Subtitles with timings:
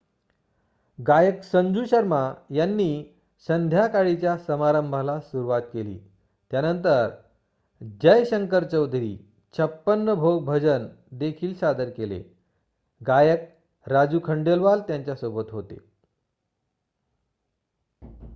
[0.99, 2.21] गायक संजू शर्मा
[2.49, 3.03] यांनी
[3.47, 5.97] संध्याकाळीच्या समारंभाला सुरवात केली
[6.51, 7.09] त्यानंतर
[8.01, 9.15] जय शंकर चौधरी
[9.53, 10.87] छप्पन भोग भजन
[11.11, 12.21] देखील सादर केले
[13.01, 13.47] गायक
[13.87, 15.77] राजू खंडेलवाल त्यांच्या सोबत होते